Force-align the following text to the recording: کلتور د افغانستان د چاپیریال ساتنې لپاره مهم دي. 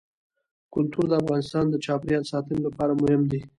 کلتور 0.73 1.05
د 1.09 1.13
افغانستان 1.21 1.65
د 1.69 1.75
چاپیریال 1.85 2.23
ساتنې 2.31 2.59
لپاره 2.67 2.93
مهم 3.01 3.21
دي. 3.31 3.41